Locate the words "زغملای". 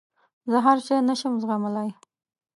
1.41-1.89